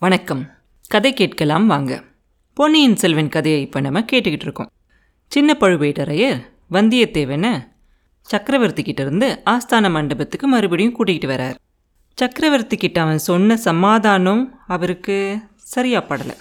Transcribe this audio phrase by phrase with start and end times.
[0.00, 0.50] வணக்கம்.
[0.88, 2.04] கதை கேட்கலாம் வாங்க.
[2.54, 4.70] பொன்னியின் செல்வன் கதையை இப்போ நம்ம கேட்டுக்கிட்டு இருக்கோம்.
[5.26, 6.38] சின்ன பழுவேட்டரையர்
[6.70, 7.68] வந்தியத்தேவனை
[8.20, 11.54] சக்கரவர்த்தி கிட்டேருந்து ஆஸ்தான மண்டபத்துக்கு மறுபடியும் கூட்டிகிட்டு வரார்.
[12.14, 16.36] சக்கரவர்த்தி கிட்ட அவன் சொன்ன சமாதானம் அவருக்கு சரியாக படலை.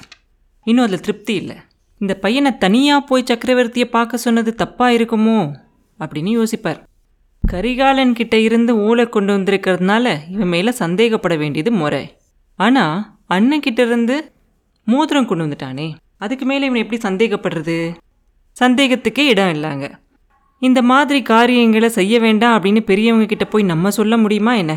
[0.63, 1.55] இன்னும் அதில் திருப்தி இல்லை.
[1.97, 5.51] இந்த பையனை தனியாக போய் சக்கரவர்த்தியை பார்க்க சொன்னது தப்பாக இருக்குமோ
[5.99, 6.81] அப்படின்னு யோசிப்பார்.
[7.43, 12.17] கரிகாலன் கிட்ட இருந்து ஓலை கொண்டு வந்திருக்கிறதுனால இவன் மேலே சந்தேகப்பட வேண்டியது முறை.
[12.55, 14.33] ஆனால் அண்ணன் இருந்து
[14.83, 15.87] மோதிரம் கொண்டு வந்துட்டானே.
[16.17, 17.77] அதுக்கு மேலே இவன் எப்படி சந்தேகப்படுறது?
[18.57, 19.87] சந்தேகத்துக்கே இடம் இல்லைங்க.
[20.61, 24.73] இந்த மாதிரி காரியங்களை செய்ய வேண்டாம் அப்படின்னு பெரியவங்க கிட்ட போய் நம்ம சொல்ல முடியுமா என்ன?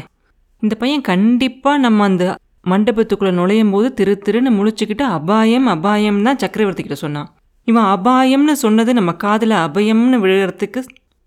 [0.59, 2.25] இந்த பையன் கண்டிப்பாக நம்ம அந்த
[2.69, 7.29] மண்டபத்துக்குள்ளே நுழையும் போது திரு திருன்னு முழிச்சுக்கிட்டு அபாயம் அபாயம் தான் சக்கரவர்த்தி கிட்ட சொன்னான்.
[7.65, 10.83] இவன் அபாயம்னு சொன்னது நம்ம காதில் அபயம்னு விழுகிறதுக்கு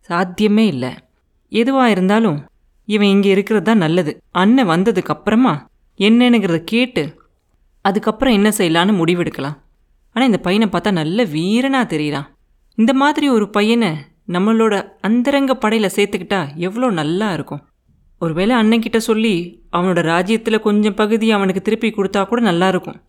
[0.09, 0.91] சாத்தியமே இல்லை.
[1.51, 2.39] எதுவாக இருந்தாலும்
[2.85, 4.11] இவன் இங்கே இருக்கிறது தான் நல்லது.
[4.31, 5.53] அண்ணன் வந்ததுக்கு அப்புறமா
[5.99, 7.03] என்னன்னுங்கிறத கேட்டு
[7.85, 9.57] அதுக்கப்புறம் என்ன செய்யலான்னு முடிவெடுக்கலாம்.
[10.15, 12.27] ஆனால் இந்த பையனை பார்த்தா நல்ல வீரனாக தெரியிறான்
[12.77, 13.91] இந்த மாதிரி ஒரு பையனை
[14.35, 14.73] நம்மளோட
[15.07, 17.61] அந்தரங்க படையில் சேர்த்துக்கிட்டா எவ்வளோ நல்லா இருக்கும்.
[18.21, 19.33] ஒருவேளை அண்ணன்கிட்ட சொல்லி
[19.75, 22.99] அவனோட ராஜ்யத்தில் கொஞ்சம் பகுதி அவனுக்கு திருப்பி கொடுத்தா கூட நல்லாயிருக்கும்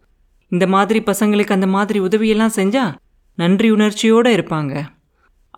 [0.52, 2.92] இந்த மாதிரி பசங்களுக்கு அந்த மாதிரி உதவியெல்லாம் செஞ்சால்
[3.38, 4.74] நன்றி உணர்ச்சியோடு இருப்பாங்க.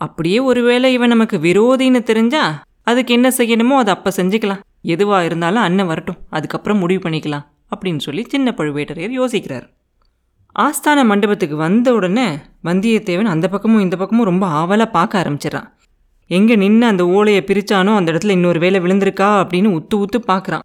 [0.04, 2.44] அப்படியே ஒருவேளை இவன் நமக்கு விரோதின்னு தெரிஞ்சா
[2.91, 4.62] அதுக்கு என்ன செய்யணுமோ அதை அப்போ செஞ்சுக்கலாம்.
[4.94, 6.19] எதுவாக இருந்தாலும் அண்ணன் வரட்டும்.
[6.36, 7.46] அதுக்கப்புறம் முடிவு பண்ணிக்கலாம்.
[7.70, 9.67] அப்படின்னு சொல்லி சின்ன பழுவேட்டரையர் யோசிக்கிறார்.
[10.56, 12.27] ஆஸ்தான மண்டபத்துக்கு வந்த உடனே
[12.64, 15.69] வந்தியத்தேவன் அந்த பக்கமும் இந்த பக்கமும் ரொம்ப ஆவலாக பார்க்க ஆரம்பிச்சிடறான்.
[16.31, 20.64] எங்கே நின்று அந்த ஓலையை பிரித்தானோ அந்த இடத்துல இன்னொரு வேலை விழுந்திருக்கா அப்படின்னு உத்து உத்து பார்க்குறான்.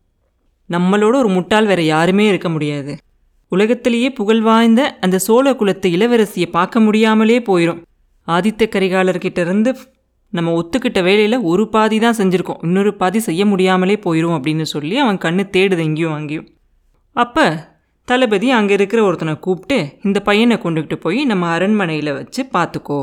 [0.69, 2.93] நம்மளோட ஒரு முட்டாள் வேற யாருமே இருக்க முடியாது.
[3.47, 7.81] உலகத்திலேயே புகழ் வாய்ந்த அந்த சோழ குலத்து இளவரசியை பார்க்க முடியாமலே போயிடும்
[8.27, 9.71] ஆதித்த கரிகாலர்கிட்ட இருந்து
[10.33, 12.59] நம்ம ஒத்துக்கிட்ட வேலையில் ஒரு பாதி தான் செஞ்சுருக்கோம்.
[12.63, 16.47] இன்னொரு பாதி செய்ய முடியாமலே போயிடும் அப்படின்னு சொல்லி அவன் கண்ணு தேடுது எங்கேயும் அங்கேயும்
[17.15, 17.45] அப்போ
[18.07, 22.99] தளபதி அங்கே இருக்கிற ஒருத்தனை கூப்பிட்டு இந்த பையனை கொண்டுக்கிட்டு போய் நம்ம அரண்மனையில் வச்சு பார்த்துக்கோ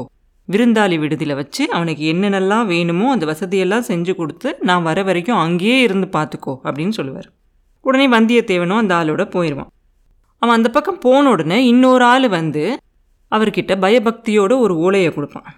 [0.48, 6.07] விருந்தாளி விடுதியில் வச்சு அவனுக்கு என்னென்னலாம் வேணுமோ அந்த வசதியெல்லாம் செஞ்சு கொடுத்து நான் வர வரைக்கும் அங்கேயே இருந்து
[6.17, 7.29] பார்த்துக்கோ அப்படின்னு சொல்லுவார்.
[7.85, 9.70] உடனே வந்தியத்தேவனும் அந்த ஆளோட போயிடுவான்
[10.42, 12.64] அவன் அந்த பக்கம் போன உடனே இன்னொரு ஆள் வந்து
[13.33, 15.48] அவர்கிட்ட பயபக்தியோட ஒரு ஓலையை கொடுப்பான்.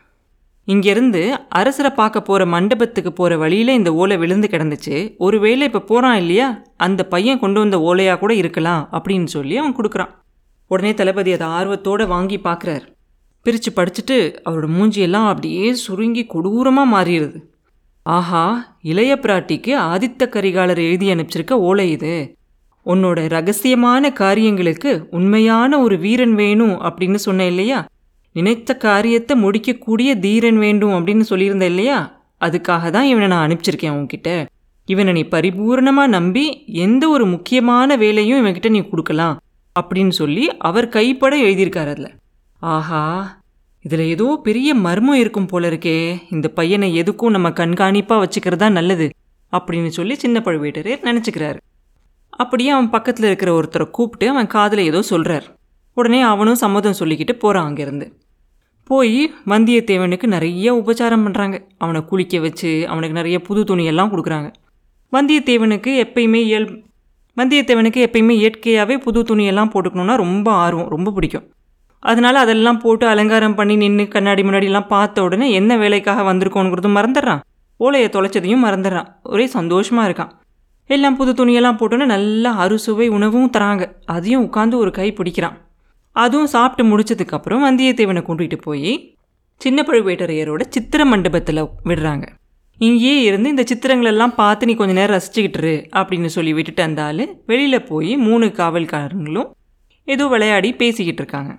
[0.72, 1.20] இங்கேருந்து
[1.58, 4.96] அரசரை பார்க்க போகிற மண்டபத்துக்கு போகிற வழியில் இந்த ஓலை விழுந்து கிடந்துச்சு.
[5.18, 6.48] ஒருவேளை இப்போ போகிறான் இல்லையா?
[6.86, 10.12] அந்த பையன் கொண்டு வந்த ஓலையாக கூட இருக்கலாம் அப்படின்னு சொல்லி அவன் கொடுக்குறான்.
[10.70, 12.86] உடனே தளபதி அதை ஆர்வத்தோடு வாங்கி பார்க்குறாரு
[13.46, 14.16] பிரித்து படிச்சுட்டு
[14.46, 17.38] அவரோட மூஞ்சியெல்லாம் அப்படியே சுருங்கி கொடூரமாக மாறிடுது.
[18.06, 18.44] ஆஹா
[18.90, 22.14] இளைய பிராட்டிக்கு ஆதித்த கரிகாலர் எழுதி அனுப்பிச்சிருக்க ஓலை இது.
[22.86, 27.80] உன்னோட ரகசியமான காரியங்களுக்கு உண்மையான ஒரு வீரன் வேணும் அப்படின்னு சொன்னேன் இல்லையா?
[28.32, 31.98] நினைத்த காரியத்தை முடிக்கக்கூடிய தீரன் வேண்டும் அப்படின்னு சொல்லியிருந்தேன் இல்லையா?
[32.40, 34.28] அதுக்காக தான் இவனை நான் அனுப்பிச்சிருக்கேன் உன்கிட்ட.
[34.88, 39.36] இவனை நீ பரிபூர்ணமாக நம்பி எந்த ஒரு முக்கியமான வேலையும் இவன்கிட்ட நீ கொடுக்கலாம்
[39.76, 42.12] அப்படின்னு சொல்லி அவர் கைப்பட எழுதியிருக்கார் அதில்.
[42.60, 43.02] ஆஹா
[43.84, 45.98] இதில் ஏதோ பெரிய மர்மம் இருக்கும் போல இருக்கே.
[46.30, 49.06] இந்த பையனை எதுக்கும் நம்ம கண்காணிப்பாக வச்சுக்கிறதா நல்லது
[49.52, 51.58] அப்படின்னு சொல்லி சின்ன பழுவேட்டரே நினச்சிக்கிறாரு.
[52.30, 55.46] அப்படியே அவன் பக்கத்தில் இருக்கிற ஒருத்தரை கூப்பிட்டு அவன் காதில் ஏதோ சொல்கிறார்
[56.00, 58.06] உடனே அவனும் சம்மதம் சொல்லிக்கிட்டு போகிறான் அங்கேருந்து.
[58.90, 64.48] போய் வந்தியத்தேவனுக்கு நிறைய உபச்சாரம் பண்ணுறாங்க அவனை குளிக்க வச்சு அவனுக்கு நிறைய புது துணியெல்லாம் கொடுக்குறாங்க.
[65.12, 66.68] வந்தியத்தேவனுக்கு எப்பயுமே இயல்
[67.36, 71.46] வந்தியத்தேவனுக்கு எப்பயுமே இயற்கையாகவே புது துணியெல்லாம் போட்டுக்கணுன்னா ரொம்ப ஆர்வம் ரொம்ப பிடிக்கும்.
[72.02, 77.42] அதனால் அதெல்லாம் போட்டு அலங்காரம் பண்ணி நின்று கண்ணாடி முன்னாடிலாம் பார்த்த உடனே என்ன வேலைக்காக வந்திருக்கோங்கிறதும் மறந்துடுறான்.
[77.80, 79.08] ஓலையை தொலைச்சதையும் மறந்துடுறான்.
[79.22, 80.32] ஒரே சந்தோஷமாக இருக்கான்.
[80.90, 83.84] எல்லாம் புது துணியெல்லாம் போட்டோன்னே நல்லா அறுசுவை உணவும் தராங்க.
[84.06, 85.56] அதையும் உட்காந்து ஒரு கை பிடிக்கிறான்.
[86.12, 89.18] அதுவும் சாப்பிட்டு முடிச்சதுக்கப்புறம் வந்தியத்தேவனை கொண்டுகிட்டு போய்
[89.56, 92.28] சின்ன பழுவேட்டரையரோட சித்திர மண்டபத்தில் விடுறாங்க.
[92.78, 98.16] இங்கேயே இருந்து இந்த சித்திரங்களெல்லாம் பார்த்து நீ கொஞ்ச நேரம் ரசிச்சுக்கிட்டுரு அப்படின்னு சொல்லி விட்டுட்டு அந்த வெளியில் போய்
[98.16, 99.50] மூணு காவல்காரங்களும்
[100.04, 101.58] ஏதோ விளையாடி பேசிக்கிட்டு இருக்காங்க.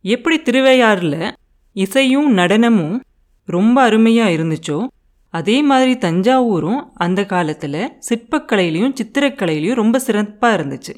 [0.00, 1.32] எப்படி திருவையாறில்
[1.72, 3.00] இசையும் நடனமும்
[3.44, 4.86] ரொம்ப அருமையாக இருந்துச்சோ
[5.28, 10.94] அதே மாதிரி தஞ்சாவூரும் அந்த காலத்தில் சிற்பக்கலையிலையும் சித்திரக்கலையிலையும் ரொம்ப சிறப்பாக இருந்துச்சு.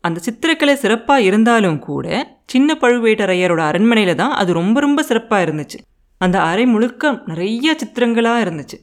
[0.00, 5.78] அந்த சித்திரக்கலை சிறப்பாக இருந்தாலும் கூட சின்ன பழுவேட்டரையரோட அரண்மனையில் தான் அது ரொம்ப ரொம்ப சிறப்பாக இருந்துச்சு.
[6.20, 8.76] அந்த அறை முழுக்க நிறைய சித்திரங்களாக இருந்துச்சு.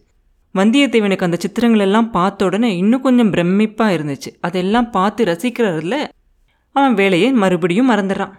[0.56, 4.29] வந்தியத்தேவனுக்கு அந்த சித்திரங்கள் எல்லாம் பார்த்த உடனே இன்னும் கொஞ்சம் பிரமிப்பாக இருந்துச்சு.
[4.41, 5.95] அதெல்லாம் பார்த்து ரசிக்கிறதுல
[6.75, 8.33] அவன் வேலையை மறுபடியும் மறந்துடுறான்.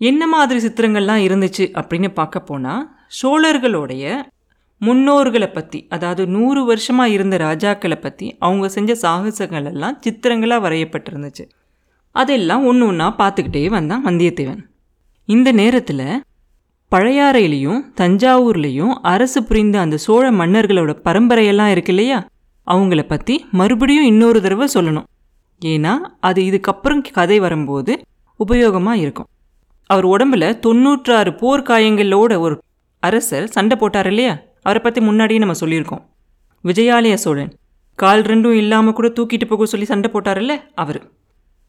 [0.00, 2.82] என்ன மாதிரி சித்திரங்கள்லாம் இருந்துச்சு அப்படின்னு பார்க்க போனால்
[3.22, 4.04] சோழர்களுடைய
[4.80, 11.44] முன்னோர்களை பற்றி அதாவது நூறு வருஷமாக இருந்த ராஜாக்களை பற்றி அவங்க செஞ்ச சாகசங்கள் எல்லாம் சித்திரங்களாக வரையப்பட்டிருந்துச்சு.
[12.22, 14.62] அதெல்லாம் ஒன்று ஒன்றா பார்த்துக்கிட்டே வந்தான் வந்தியத்தேவன்.
[15.28, 16.08] இந்த நேரத்தில்
[16.92, 22.18] பழையாறையிலையும் தஞ்சாவூர்லேயும் அரசு புரிந்த அந்த சோழ மன்னர்களோட பரம்பரையெல்லாம் இருக்கு இல்லையா?
[22.66, 25.06] அவங்கள பற்றி மறுபடியும் இன்னொரு தடவை சொல்லணும்.
[25.62, 27.92] ஏன்னா அது இதுக்கப்புறம் கதை வரும்போது
[28.40, 29.28] உபயோகமாக இருக்கும்.
[29.90, 32.56] அவர் உடம்புல தொண்ணூற்றாறு போர்க்காயங்களோட ஒரு
[33.02, 34.34] அரசர் சண்டை போட்டார் இல்லையா?
[34.62, 36.02] அவரை பற்றி முன்னாடியே நம்ம சொல்லியிருக்கோம்.
[36.64, 37.52] விஜயாலய சோழன்.
[37.98, 41.00] கால் ரெண்டும் இல்லாமல் கூட தூக்கிட்டு போக சொல்லி சண்டை போட்டார்ல அவர்.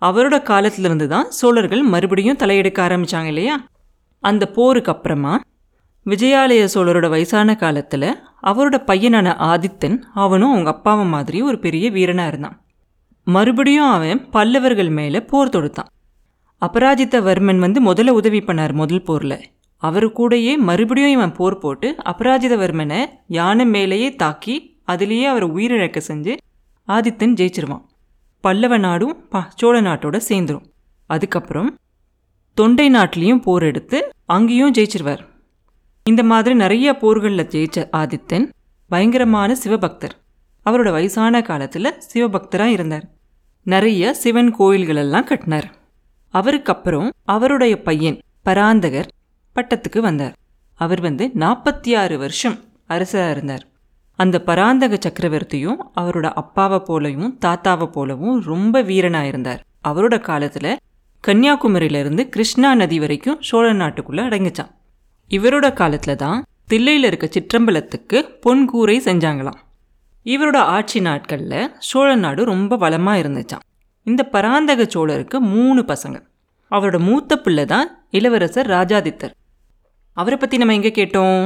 [0.01, 3.65] அவரோட காலத்திலிருந்து தான் சோழர்கள் மறுபடியும் தலையெடுக்க ஆரம்பித்தாங்க இல்லையா?
[4.19, 5.39] அந்த போருக்கு அப்புறமா
[6.05, 12.65] விஜயாலய சோழரோட வயசான காலத்தில் அவரோட பையனான ஆதித்தன் அவனும் அவங்க அப்பாவை மாதிரி ஒரு பெரிய வீரனாக இருந்தான்.
[13.23, 15.89] மறுபடியும் அவன் பல்லவர்கள் மேலே போர் தொடுத்தான்.
[16.61, 19.39] அபராஜித்தவர்மன் வந்து முதல்ல உதவி பண்ணார் முதல் போரில்.
[19.77, 26.37] அவர் கூடயே மறுபடியும் இவன் போர் போட்டு அபராஜிதவர்மனை யானை மேலேயே தாக்கி அதுலேயே அவரை உயிரிழக்க செஞ்சு
[26.87, 27.86] ஆதித்தன் ஜெயிச்சிருவான்.
[28.41, 30.65] பல்லவ நாடும் ப சோழ நாட்டோட சேர்ந்துரும்.
[31.05, 31.77] அதுக்கப்புறம்
[32.53, 35.25] தொண்டை நாட்டிலையும் போர் எடுத்து அங்கேயும் ஜெயிச்சிருவார்.
[36.03, 38.51] இந்த மாதிரி நிறைய போர்களில் ஜெயிச்ச ஆதித்தன்
[38.87, 40.15] பயங்கரமான சிவபக்தர்.
[40.65, 43.09] அவரோட வயசான காலத்தில் சிவபக்தராக இருந்தார்.
[43.63, 45.75] நிறைய சிவன் கோயில்களெல்லாம் கட்டினார்.
[46.29, 49.07] அவருக்கு அப்புறம் அவருடைய பையன் பராந்தகர்
[49.55, 50.35] பட்டத்துக்கு வந்தார்.
[50.75, 53.67] அவர் வந்து நாற்பத்தி ஆறு வருஷம் அரசராக இருந்தார்.
[54.19, 60.71] அந்த பராந்தக சக்கரவர்த்தியும் அவரோட அப்பாவை போலவும் தாத்தாவை போலவும் ரொம்ப வீரனாக இருந்தார் அவரோட காலத்தில்
[61.23, 64.71] கன்னியாகுமரியிலிருந்து கிருஷ்ணா நதி வரைக்கும் சோழ நாட்டுக்குள்ளே அடங்கிச்சான்.
[65.31, 69.59] இவரோட காலத்தில் தான் தில்லையில் இருக்க சிற்றம்பலத்துக்கு பொன்கூரை செஞ்சாங்களாம்.
[70.25, 73.63] இவரோட ஆட்சி நாட்களில் சோழ நாடு ரொம்ப வளமாக இருந்துச்சான்
[74.07, 76.17] இந்த பராந்தக சோழருக்கு மூணு பசங்க.
[76.71, 79.33] அவரோட மூத்த பிள்ளை தான் இளவரசர் ராஜாதித்தர்.
[80.17, 81.43] அவரை பற்றி நம்ம எங்கே கேட்டோம்?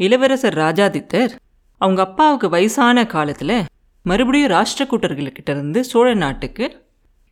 [0.00, 1.32] இளவரசர் ராஜாதித்தர்
[1.80, 3.56] அவங்க அப்பாவுக்கு வயசான காலத்தில்
[4.04, 6.66] மறுபடியும் ராஷ்டிரக்கூட்டர்கள்கிட்ட இருந்து சோழ நாட்டுக்கு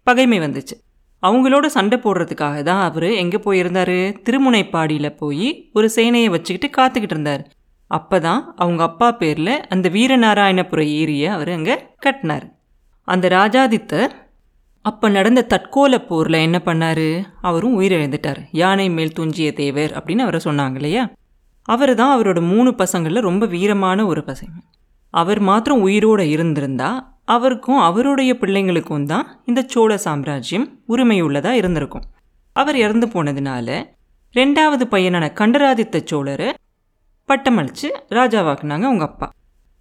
[0.06, 0.74] பகைமை வந்துச்சு.
[1.22, 3.98] அவங்களோட சண்டை போடுறதுக்காக தான் அவர் எங்கே போயிருந்தார்?
[4.26, 7.42] திருமுனைப்பாடியில் போய் ஒரு சேனையை வச்சுக்கிட்டு காத்துக்கிட்டு இருந்தார்.
[7.90, 12.46] அப்போ தான் அவங்க அப்பா பேரில் அந்த வீரநாராயணபுர ஏரியை அவர் அங்கே கட்டினார்.
[13.08, 14.14] அந்த ராஜாதித்தர்
[14.84, 17.08] அப்போ நடந்த தற்கோல போரில் என்ன பண்ணார்?
[17.40, 18.40] அவரும் உயிரிழந்துட்டார்.
[18.52, 21.04] யானை மேல் துஞ்சிய தேவர் அப்படின்னு அவரை சொன்னாங்க இல்லையா?
[21.66, 24.56] அவர் தான் அவரோட மூணு பசங்களில் ரொம்ப வீரமான ஒரு பசங்க.
[25.14, 26.90] அவர் மாத்திரம் உயிரோடு இருந்திருந்தா
[27.24, 32.04] அவருக்கும் அவருடைய பிள்ளைங்களுக்கும் தான் இந்த சோழ சாம்ராஜ்யம் உரிமையுள்ளதாக இருந்திருக்கும்.
[32.56, 33.68] அவர் இறந்து போனதுனால
[34.34, 36.50] ரெண்டாவது பையனான கண்டராதித்த சோழரை
[37.28, 39.28] பட்டமளித்து ராஜாவாக்குனாங்க அவங்க அப்பா.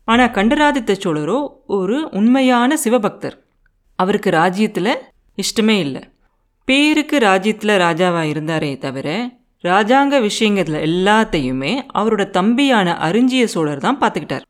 [0.07, 1.39] ஆனால் கண்டராதித்த சோழரோ
[1.77, 3.37] ஒரு உண்மையான சிவபக்தர்.
[3.99, 4.93] அவருக்கு ராஜ்யத்தில்
[5.37, 6.03] இஷ்டமே இல்லை.
[6.67, 9.07] பேருக்கு ராஜ்யத்தில் ராஜாவாக இருந்தாரே தவிர
[9.65, 14.45] ராஜாங்க விஷயங்கள்ல எல்லாத்தையுமே அவரோட தம்பியான அரிஞ்சிய சோழர் தான் பார்த்துக்கிட்டார்.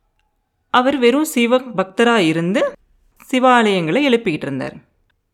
[0.73, 2.61] அவர் வெறும் சிவ பக்தராக இருந்து
[3.29, 4.75] சிவாலயங்களை எழுப்பிக்கிட்டு இருந்தார்.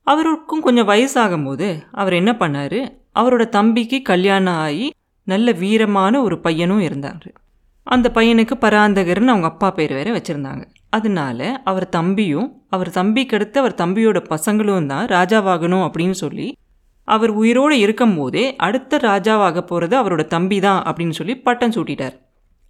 [0.07, 2.79] அவருக்கும் கொஞ்சம் வயசாகும்போது அவர் என்ன பண்ணார்?
[3.19, 4.87] அவரோட தம்பிக்கு கல்யாணம் ஆகி
[5.27, 7.27] நல்ல வீரமான ஒரு பையனும் இருந்தார்.
[7.87, 10.63] அந்த பையனுக்கு பராந்தகர்னு அவங்க அப்பா பேர் வேற வச்சுருந்தாங்க.
[10.89, 16.47] அதனால அவர் தம்பியும் அவர் தம்பிக்கு அடுத்து அவர் தம்பியோட பசங்களும் தான் ராஜாவாகணும் அப்படின்னு சொல்லி
[17.11, 22.15] அவர் உயிரோடு இருக்கும்போதே அடுத்த ராஜாவாக போகிறது அவரோட தம்பி தான் அப்படின்னு சொல்லி பட்டம் சூட்டிட்டார்.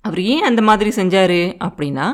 [0.02, 2.06] அவர் ஏன் அந்த மாதிரி செஞ்சார் அப்படின்னா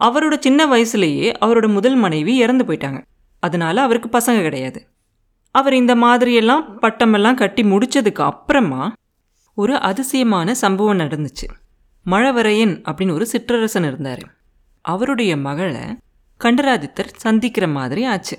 [0.00, 3.00] அவரோட சின்ன வயசுலேயே அவரோட முதல் மனைவி இறந்து போயிட்டாங்க.
[3.42, 4.80] அதனால அவருக்கு பசங்க கிடையாது.
[5.54, 8.82] அவர் இந்த மாதிரியெல்லாம் பட்டமெல்லாம் கட்டி முடிச்சதுக்கு அப்புறமா
[9.54, 11.46] ஒரு அதிசயமான சம்பவம் நடந்துச்சு.
[12.06, 14.22] மழவரையன் அப்படின்னு ஒரு சிற்றரசன் இருந்தார்.
[14.84, 15.86] அவருடைய மகளை
[16.44, 18.38] கண்டராதித்தர் சந்திக்கிற மாதிரி ஆச்சு.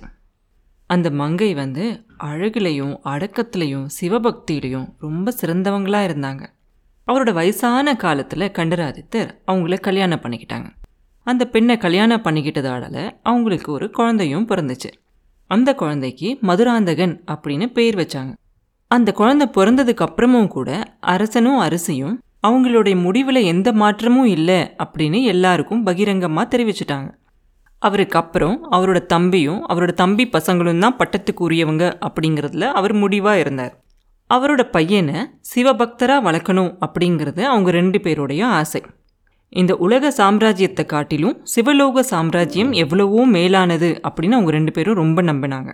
[0.89, 6.45] அந்த மங்கை வந்து அழகுலையும் அடக்கத்துலையும் சிவபக்தியிலையும் ரொம்ப சிறந்தவங்களாக இருந்தாங்க.
[7.07, 10.69] அவரோட வயசான காலத்தில் கண்டராதித்தர் அவங்கள கல்யாணம் பண்ணிக்கிட்டாங்க.
[11.23, 14.91] அந்த பெண்ணை கல்யாணம் பண்ணிக்கிட்டதால அவங்களுக்கு ஒரு குழந்தையும் பிறந்துச்சு.
[15.47, 18.33] அந்த குழந்தைக்கு மதுராந்தகன் அப்படின்னு பேர் வச்சாங்க.
[18.87, 26.57] அந்த குழந்தை பிறந்ததுக்கு அப்புறமும் கூட அரசனும் அரசியும் அவங்களுடைய முடிவில் எந்த மாற்றமும் இல்லை அப்படின்னு எல்லாருக்கும் பகிரங்கமாக
[26.57, 27.09] தெரிவிச்சிட்டாங்க.
[27.79, 33.73] அவருக்கு அப்புறம் அவரோட தம்பியும் அவரோட தம்பி பசங்களும் தான் பட்டத்துக்கு உரியவங்க அப்படிங்கிறதுல அவர் முடிவாக இருந்தார்.
[34.29, 35.19] அவரோட பையனை
[35.51, 38.81] சிவபக்தராக வளர்க்கணும் அப்படிங்கிறது அவங்க ரெண்டு பேருடைய ஆசை.
[39.49, 45.71] இந்த உலக சாம்ராஜ்யத்தை காட்டிலும் சிவலோக சாம்ராஜ்யம் எவ்வளவோ மேலானது அப்படின்னு அவங்க ரெண்டு பேரும் ரொம்ப நம்பினாங்க.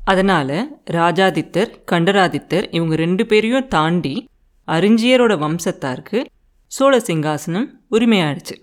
[0.00, 0.56] அதனால்
[0.90, 4.14] ராஜாதித்தர் கண்டராதித்தர் இவங்க ரெண்டு பேரையும் தாண்டி
[4.68, 6.20] அறிஞ்சியரோட வம்சத்தாருக்கு
[6.72, 8.56] சோழ சிங்காசனம் உரிமையாயிடுச்சு.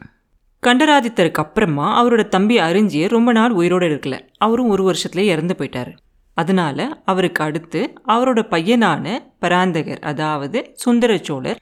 [0.67, 4.19] கண்டராதித்தருக்கு அப்புறமா அவரோட தம்பி அரிஞ்சியை ரொம்ப நாள் உயிரோடு இருக்கல.
[4.37, 5.91] அவரும் ஒரு வருஷத்துலேயே இறந்து போயிட்டார்.
[6.33, 11.59] அதனால அவருக்கு அடுத்து அவரோட பையனான பராந்தகர் அதாவது சுந்தர சோழர்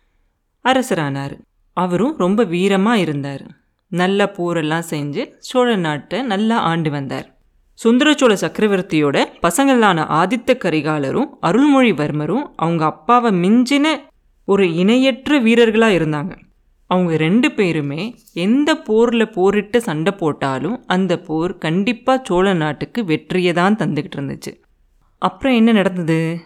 [0.65, 1.39] அரசரானார்.
[1.73, 3.45] அவரும் ரொம்ப வீரமாக இருந்தார்.
[3.87, 7.35] நல்ல போரெல்லாம் செஞ்சு சோழ நாட்டை நல்லா ஆண்டு வந்தார்.
[7.83, 13.87] சுந்தரச்சோழ சக்கரவர்த்தியோட பசங்களான ஆதித்த கரிகாலரும் அருள்மொழிவர்மரும் அவங்க அப்பாவை மிஞ்சின
[14.45, 16.31] ஒரு இணையற்ற வீரர்களாக இருந்தாங்க.
[16.87, 23.75] அவங்க ரெண்டு பேருமே எந்த போரில் போரிட்டு சண்டை போட்டாலும் அந்த போர் கண்டிப்பாக சோழ நாட்டுக்கு வெற்றியை தான்
[23.75, 24.51] தந்துக்கிட்டு இருந்துச்சு.
[25.21, 26.39] அப்புறம் என்ன நடந்தது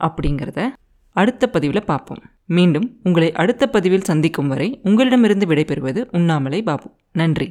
[0.00, 0.66] அப்படிங்கிறத
[1.12, 2.22] அடுத்த பதிவில் பார்ப்போம்.
[2.44, 6.90] மீண்டும் உங்களை அடுத்த பதிவில் சந்திக்கும் வரை உங்களிடமிருந்து விடைபெறுவது உண்ணாமலை பாபு.
[7.12, 7.48] நன்றி.